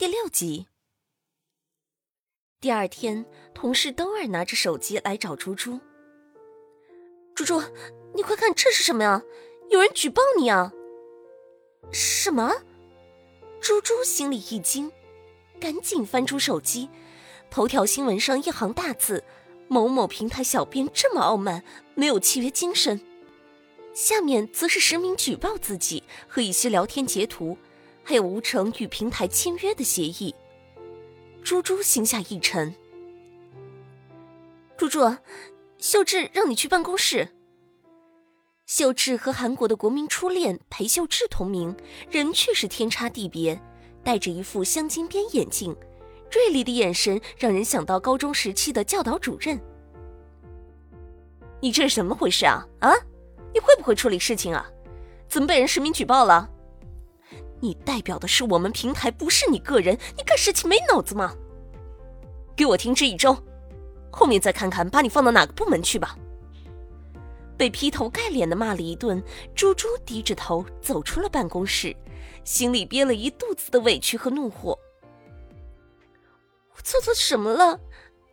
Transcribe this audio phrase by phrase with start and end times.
[0.00, 0.66] 第六集。
[2.58, 5.78] 第二天，同事兜儿拿着手机来找猪猪。
[7.34, 7.62] 猪猪，
[8.14, 9.22] 你快看，这是什么呀？
[9.68, 10.72] 有人举报你啊！
[11.92, 12.50] 什么？
[13.60, 14.90] 猪猪心里一惊，
[15.60, 16.88] 赶紧翻出手机，
[17.50, 19.22] 头条新闻上一行大字
[19.68, 21.62] ：“某某平台小编这么傲慢，
[21.94, 23.02] 没有契约精神。”
[23.92, 27.58] 下面则是实名举报自己和一些聊天截图。
[28.02, 30.34] 还有吴成与平台签约的协议，
[31.42, 32.74] 猪猪心下一沉。
[34.76, 35.00] 猪猪，
[35.78, 37.28] 秀智让你去办公室。
[38.66, 41.76] 秀智和韩国的国民初恋裴秀智同名，
[42.08, 43.60] 人却是天差地别，
[44.02, 45.76] 戴着一副镶金边眼镜，
[46.30, 49.60] 锐利的眼神让人想到高中时期的教导主任。
[51.60, 52.66] 你这是怎么回事啊？
[52.80, 52.90] 啊，
[53.52, 54.64] 你会不会处理事情啊？
[55.28, 56.48] 怎么被人实名举报了？
[57.60, 59.98] 你代表的是我们平台，不是你个人。
[60.16, 61.34] 你干事情没脑子吗？
[62.56, 63.36] 给我停职一周，
[64.10, 66.16] 后面再看看把你放到哪个部门去吧。
[67.56, 69.22] 被劈头盖脸的骂了一顿，
[69.54, 71.94] 猪猪低着头走出了办公室，
[72.42, 74.78] 心里憋了一肚子的委屈和怒火。
[76.74, 77.78] 我做错什么了？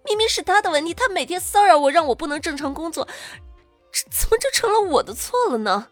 [0.06, 3.06] 明明是他的问题，他每天骚扰我，让我不能正常工作，
[3.92, 5.90] 这怎么就成了我的错了呢？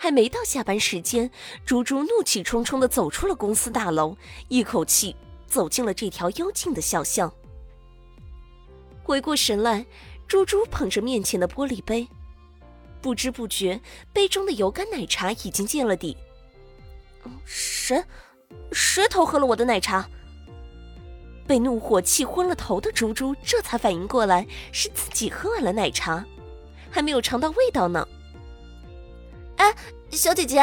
[0.00, 1.28] 还没到下班时间，
[1.66, 5.14] 猪猪怒气冲冲地走出了公司大楼，一口气
[5.48, 7.30] 走进了这条幽静的小巷。
[9.02, 9.84] 回过神来，
[10.28, 12.06] 猪猪捧着面前的玻璃杯，
[13.02, 13.80] 不知不觉，
[14.12, 16.16] 杯中的油甘奶茶已经见了底。
[17.44, 18.02] 谁？
[18.70, 20.08] 谁偷喝了我的奶茶？
[21.46, 26.24] 被怒火气昏了头的猪猪这才反应过来，是自己喝完了奶茶，
[26.90, 28.06] 还没有尝到味道呢。
[29.56, 29.74] 哎，
[30.10, 30.56] 小姐姐，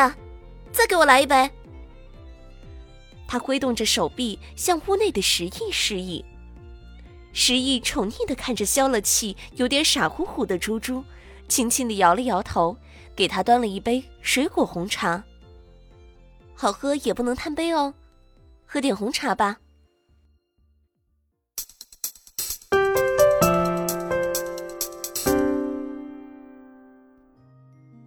[0.72, 1.50] 再给我来一杯。
[3.28, 6.24] 他挥动着手臂向屋内的石毅示意。
[7.32, 11.04] 石毅宠溺的看着消了气、有点傻乎乎的猪猪，
[11.48, 12.78] 轻轻的摇了摇头，
[13.16, 15.24] 给他端了一杯水果红茶。
[16.54, 17.94] 好喝也不能贪杯哦，
[18.66, 19.58] 喝点红茶吧。